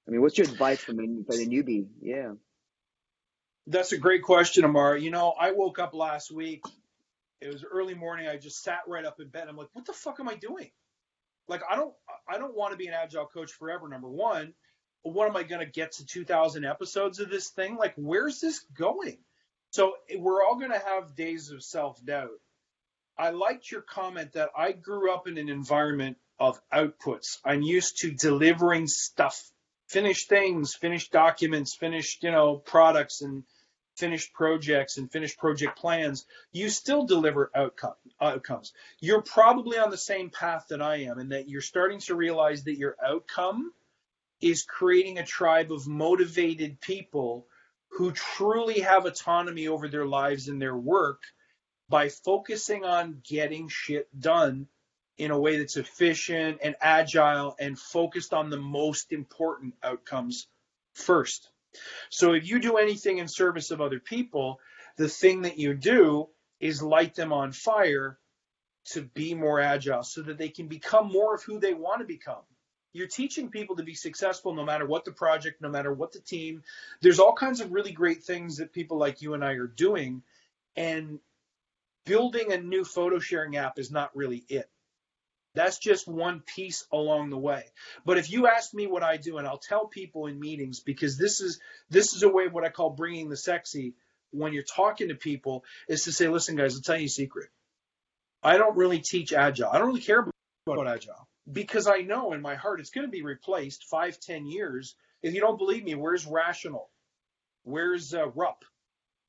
[0.08, 1.88] I mean, what's your advice for, the- for the newbie?
[2.02, 2.34] Yeah.
[3.68, 4.98] That's a great question, Amar.
[4.98, 6.64] You know, I woke up last week.
[7.40, 8.28] It was early morning.
[8.28, 9.48] I just sat right up in bed.
[9.48, 10.72] I'm like, what the fuck am I doing?
[11.48, 11.94] Like, I don't,
[12.28, 13.88] I don't want to be an agile coach forever.
[13.88, 14.54] Number one,
[15.04, 17.78] what am I going to get to 2,000 episodes of this thing?
[17.78, 19.20] Like, where's this going?
[19.72, 22.40] So we're all going to have days of self doubt.
[23.18, 27.38] I liked your comment that I grew up in an environment of outputs.
[27.44, 29.52] I'm used to delivering stuff,
[29.88, 33.44] finished things, finished documents, finished, you know, products and
[33.98, 36.26] finished projects and finished project plans.
[36.54, 38.72] You still deliver outcome, outcomes.
[39.02, 42.64] You're probably on the same path that I am, in that you're starting to realize
[42.64, 43.74] that your outcome
[44.40, 47.46] is creating a tribe of motivated people
[47.90, 51.22] who truly have autonomy over their lives and their work
[51.90, 54.68] by focusing on getting shit done
[55.18, 60.48] in a way that's efficient and agile and focused on the most important outcomes
[60.94, 61.50] first.
[62.10, 64.60] So if you do anything in service of other people,
[64.98, 68.18] the thing that you do is light them on fire
[68.86, 72.06] to be more agile so that they can become more of who they want to
[72.06, 72.44] become.
[72.92, 76.20] You're teaching people to be successful no matter what the project, no matter what the
[76.20, 76.64] team.
[77.02, 80.24] There's all kinds of really great things that people like you and I are doing.
[80.76, 81.20] And
[82.06, 84.70] building a new photo sharing app is not really it.
[85.56, 87.66] That's just one piece along the way.
[88.06, 91.18] But if you ask me what I do, and I'll tell people in meetings because
[91.18, 93.96] this is this is a way of what I call bringing the sexy
[94.32, 97.50] when you're talking to people is to say, listen, guys, I'll tell you a secret.
[98.44, 99.70] I don't really teach agile.
[99.72, 100.28] I don't really care
[100.68, 104.46] about agile because I know in my heart it's going to be replaced five, ten
[104.46, 104.96] years.
[105.22, 106.90] If you don't believe me, where's rational?
[107.64, 108.64] Where's uh, RUP?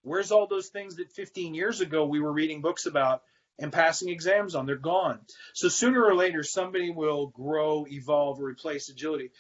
[0.02, 3.22] Where's all those things that 15 years ago we were reading books about
[3.58, 4.66] and passing exams on?
[4.66, 5.20] They're gone.
[5.54, 9.30] So sooner or later, somebody will grow, evolve, or replace agility.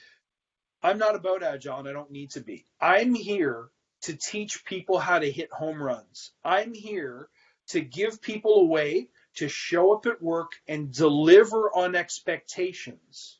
[0.82, 2.64] I'm not about agile and I don't need to be.
[2.80, 3.68] I'm here
[4.02, 6.32] to teach people how to hit home runs.
[6.44, 7.28] I'm here
[7.68, 13.38] to give people a way to show up at work and deliver on expectations.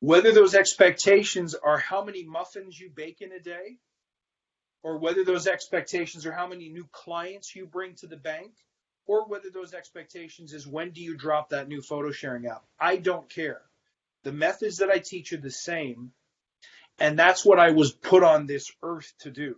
[0.00, 3.78] Whether those expectations are how many muffins you bake in a day,
[4.82, 8.52] or whether those expectations are how many new clients you bring to the bank,
[9.06, 12.64] or whether those expectations is when do you drop that new photo sharing app.
[12.78, 13.62] I don't care.
[14.22, 16.12] The methods that I teach are the same,
[16.98, 19.56] and that's what I was put on this earth to do.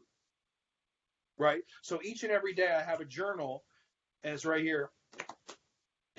[1.37, 1.62] Right?
[1.83, 3.64] So each and every day I have a journal,
[4.22, 4.90] and it's right here.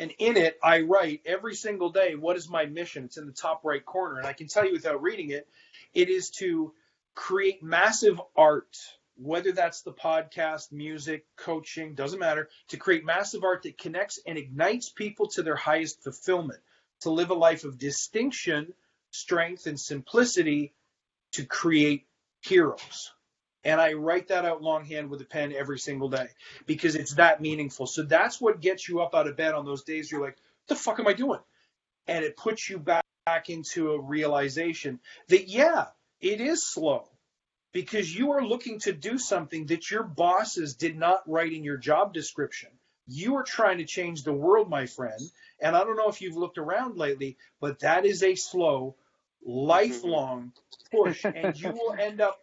[0.02, 3.06] And in it, I write every single day, what is my mission?
[3.06, 4.18] It's in the top right corner.
[4.18, 5.48] And I can tell you without reading it,
[5.94, 6.74] it is to
[7.14, 8.80] create massive art,
[9.16, 14.40] whether that's the podcast, music, coaching, doesn't matter, to create massive art that connects and
[14.40, 16.62] ignites people to their highest fulfillment,
[17.02, 18.74] to live a life of distinction,
[19.12, 20.74] strength, and simplicity
[21.34, 22.08] to create
[22.42, 23.12] heroes.
[23.64, 26.28] And I write that out longhand with a pen every single day
[26.66, 27.86] because it's that meaningful.
[27.86, 30.68] So that's what gets you up out of bed on those days you're like, what
[30.68, 31.40] the fuck am I doing?
[32.08, 35.88] And it puts you back, back into a realization that, yeah,
[36.20, 37.08] it is slow
[37.72, 41.78] because you are looking to do something that your bosses did not write in your
[41.78, 42.70] job description.
[43.08, 45.22] You are trying to change the world, my friend.
[45.60, 48.96] And I don't know if you've looked around lately, but that is a slow,
[49.46, 49.68] mm-hmm.
[49.68, 50.54] lifelong
[50.92, 51.24] push.
[51.26, 52.40] and you will end up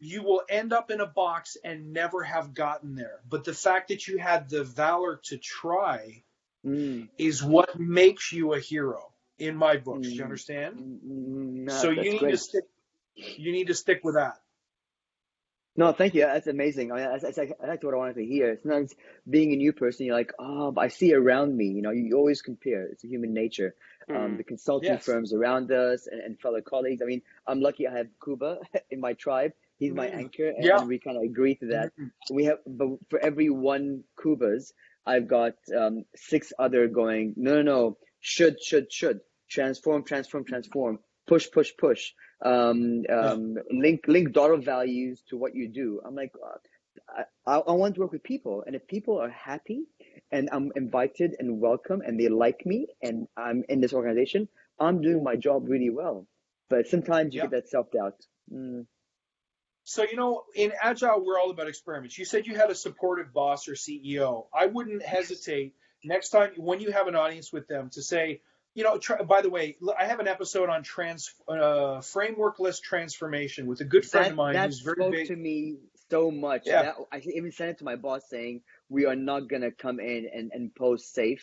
[0.00, 3.20] you will end up in a box and never have gotten there.
[3.28, 6.24] But the fact that you had the valor to try
[6.66, 7.08] mm.
[7.18, 10.06] is what makes you a hero in my books.
[10.06, 10.10] Mm.
[10.10, 10.76] Do you understand?
[10.78, 12.30] Mm, no, so you need great.
[12.32, 12.64] to stick.
[13.14, 14.40] You need to stick with that.
[15.76, 16.22] No, thank you.
[16.22, 16.90] That's amazing.
[16.90, 18.58] I mean, that's, that's, that's what I wanted to hear.
[18.62, 18.94] Sometimes
[19.28, 21.66] being a new person, you're like, oh, but I see around me.
[21.66, 22.86] You know, you always compare.
[22.86, 23.74] It's a human nature.
[24.08, 25.04] Um, the consulting Yes.
[25.04, 27.00] firms around us and, and fellow colleagues.
[27.00, 28.58] I mean, I'm lucky I have Kuba
[28.90, 29.52] in my tribe.
[29.80, 30.14] He's my Mm.
[30.22, 30.84] anchor, and, Yeah.
[30.84, 31.88] we kind of agree to that.
[31.96, 32.12] Mhm.
[32.30, 34.72] We have, but for every one Kubas,
[35.06, 37.32] I've got um, six other going.
[37.36, 37.98] No, no, no.
[38.20, 39.20] Should, should, should.
[39.48, 40.94] Transform, transform, transform.
[41.26, 42.12] Push, push, push.
[42.42, 46.00] Um, um, link, link dollar values to what you do.
[46.04, 49.80] I'm like, uh, I, I want to work with people, and if people are happy,
[50.30, 55.00] and I'm invited and welcome, and they like me, and I'm in this organization, I'm
[55.00, 56.26] doing my job really well.
[56.68, 57.44] But sometimes you Yeah.
[57.48, 58.18] get that self doubt.
[58.52, 58.86] Mm,
[59.90, 62.16] So, you know, in Agile, we're all about experiments.
[62.16, 64.46] You said you had a supportive boss or CEO.
[64.54, 65.74] I wouldn't hesitate
[66.04, 68.40] next time when you have an audience with them to say,
[68.72, 73.66] you know, try, by the way, I have an episode on trans uh, frameworkless transformation
[73.66, 75.26] with a good friend that of mine that who's very spoke big.
[75.26, 76.62] to me so much.
[76.66, 76.82] Yeah.
[76.82, 80.30] That, I even sent it to my boss saying, "We are not gonna come in
[80.32, 81.42] and and post SAFe.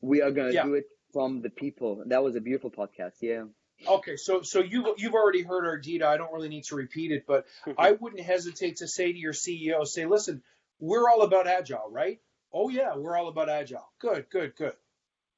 [0.00, 0.62] We are gonna Yeah.
[0.62, 3.14] do it from the people." That was a beautiful podcast.
[3.20, 3.46] Yeah.
[3.86, 6.02] Okay, so so you've you've already heard our Ardita.
[6.02, 7.46] I don't really need to repeat it, but
[7.78, 10.42] I wouldn't hesitate to say to your CEO, say, listen,
[10.78, 12.20] we're all about agile, right?
[12.52, 13.88] Oh yeah, we're all about agile.
[13.98, 14.74] Good, good, good.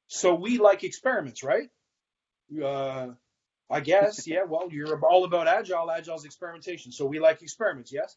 [0.07, 1.69] So we like experiments, right?
[2.61, 3.09] Uh,
[3.69, 4.43] I guess, yeah.
[4.43, 5.89] Well, you're all about agile.
[5.89, 6.91] Agile's experimentation.
[6.91, 8.15] So we like experiments, yes?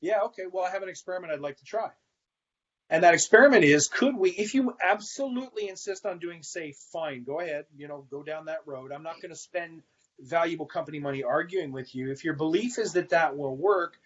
[0.00, 0.20] Yeah.
[0.26, 0.44] Okay.
[0.50, 1.90] Well, I have an experiment I'd like to try.
[2.90, 7.40] And that experiment is, could we, if you absolutely insist on doing SAFe, fine, go
[7.40, 8.92] ahead, you know, go down that road.
[8.92, 9.82] I'm not going to spend
[10.20, 12.10] valuable company money arguing with you.
[12.10, 13.98] If your belief is that that will work,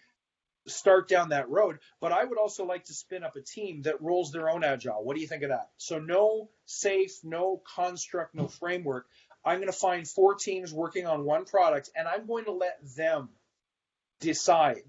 [0.66, 1.78] start down that road.
[2.00, 5.04] But I would also like to spin up a team that rolls their own agile.
[5.04, 5.70] What do you think of that?
[5.76, 9.06] So no SAFe, no construct, no framework.
[9.44, 12.78] I'm going to find four teams working on one product and I'm going to let
[12.96, 13.30] them
[14.20, 14.85] decide.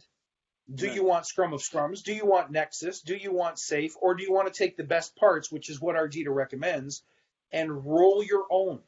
[0.73, 0.95] Do Right.
[0.95, 2.03] you want Scrum of Scrums?
[2.03, 3.01] Do you want Nexus?
[3.01, 3.95] Do you want SAFe?
[3.99, 7.03] Or do you want to take the best parts, which is what Ardita recommends,
[7.51, 8.81] and roll your own?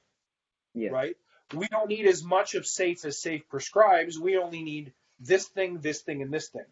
[0.73, 0.89] Yeah.
[0.89, 1.15] right?
[1.53, 4.19] We don't need as much of SAFe as SAFe prescribes.
[4.19, 6.65] We only need this thing, this thing, and this thing.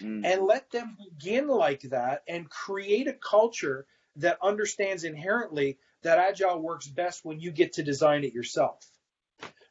[0.00, 0.24] Mm.
[0.24, 3.86] And let them begin like that and create a culture
[4.16, 8.84] that understands inherently that agile works best when you get to design it yourself.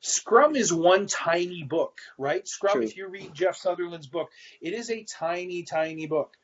[0.01, 2.47] Scrum is one tiny book, right?
[2.47, 2.83] Scrum, True.
[2.83, 4.29] if you read Jeff Sutherland's book,
[4.59, 6.35] it is a tiny, tiny book.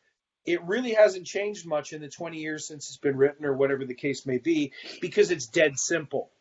[0.46, 3.84] it really hasn't changed much in the 20 years since it's been written or whatever
[3.84, 6.32] the case may be because it's dead simple.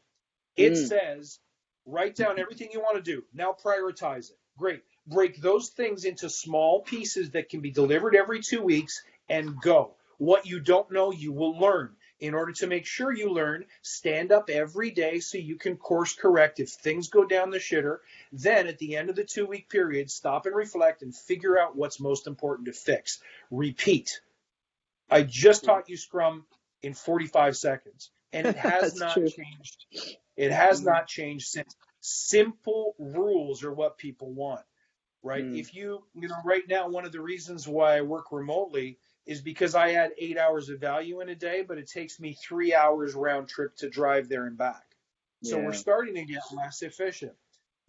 [0.56, 0.86] It Mm.
[0.88, 1.40] says
[1.86, 3.24] write down everything you want to do.
[3.34, 4.38] Now prioritize it.
[4.56, 4.84] Great.
[5.08, 9.96] Break those things into small pieces that can be delivered every two weeks and go.
[10.18, 11.95] What you don't know, you will learn.
[12.20, 16.14] In order to make sure you learn, stand up every day so you can course
[16.14, 17.98] correct if things go down the shitter.
[18.32, 21.76] Then at the end of the two week period, stop and reflect and figure out
[21.76, 23.20] what's most important to fix.
[23.50, 24.20] Repeat.
[25.10, 26.46] I just taught you Scrum
[26.82, 29.26] in 45 seconds, and it has not true.
[29.26, 29.86] changed.
[30.36, 30.86] It has Mm.
[30.86, 31.76] not changed since.
[32.00, 34.64] Simple rules are what people want,
[35.22, 35.44] right?
[35.44, 35.58] Mm.
[35.58, 39.40] If you, you know, right now, one of the reasons why I work remotely is
[39.42, 42.74] because I add eight hours of value in a day, but it takes me three
[42.74, 44.84] hours round trip to drive there and back.
[45.42, 45.66] So Yeah.
[45.66, 47.34] we're starting to get less efficient.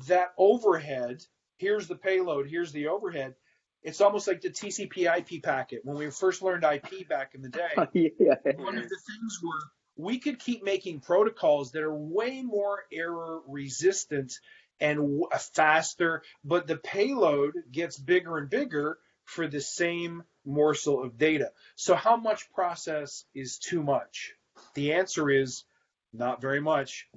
[0.07, 1.23] That overhead,
[1.57, 3.35] here's the payload, here's the overhead.
[3.83, 5.85] It's almost like the TCP IP packet.
[5.85, 8.35] When we first learned IP back in the day, oh, yeah.
[8.55, 9.59] one of the things were
[9.99, 14.39] we could keep making protocols that are way more error resistant
[14.79, 21.19] and w- faster, but the payload gets bigger and bigger for the same morsel of
[21.19, 21.51] data.
[21.75, 24.33] So, how much process is too much?
[24.75, 25.65] The answer is
[26.13, 27.09] not very much.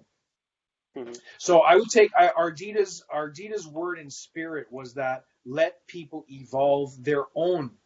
[0.96, 1.18] Mhm.
[1.38, 7.26] So I would take Ardita's Ardita's word and spirit was that let people evolve their
[7.34, 7.78] own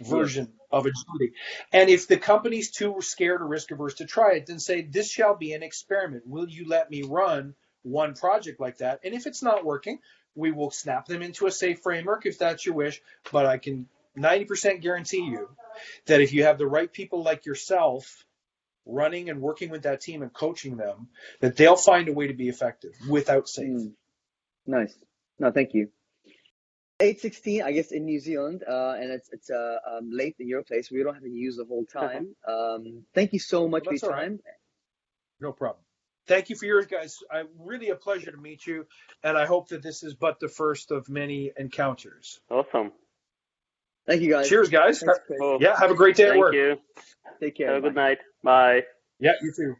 [0.00, 1.34] version of agility.
[1.72, 5.10] And if the company's too scared or risk averse to try it, then say this
[5.10, 6.26] shall be an experiment.
[6.26, 9.00] Will you let me run one project like that?
[9.04, 10.00] And if it's not working,
[10.34, 13.00] we will snap them into a SAFe framework if that's your wish.
[13.32, 15.48] But I can 90% guarantee you
[16.06, 18.24] that if you have the right people like yourself
[18.86, 21.08] running and working with that team and coaching them,
[21.40, 23.68] that they'll find a way to be effective without SAFe.
[23.68, 23.92] Mm.
[24.66, 24.94] Nice.
[25.38, 25.88] No, thank you.
[27.00, 30.62] 816, I guess, in New Zealand, uh, and it's it's uh, um, late in your
[30.62, 30.92] place.
[30.92, 32.36] We don't have any use the whole time.
[32.46, 34.22] Um, thank you so much Well, for your that's all right.
[34.28, 34.40] time.
[35.40, 35.83] No problem.
[36.26, 37.18] Thank you for yours, guys.
[37.30, 38.86] I really a pleasure to meet you,
[39.22, 42.40] and I hope that this is but the first of many encounters.
[42.50, 42.92] Awesome.
[44.06, 44.48] Thank you, guys.
[44.48, 45.00] Cheers, guys.
[45.00, 45.20] Thanks,
[45.60, 46.54] Yeah, have a great day at work.
[46.54, 47.06] Thank you.
[47.40, 47.68] Take care.
[47.68, 48.18] Have a good night.
[48.42, 48.82] Bye.
[49.18, 49.76] Yeah, you too.